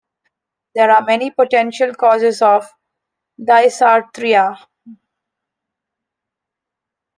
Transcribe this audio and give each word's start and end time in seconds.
There 0.73 0.89
are 0.89 1.03
many 1.05 1.29
potential 1.29 1.93
causes 1.93 2.41
of 2.41 2.67
dysarthria. 3.39 4.57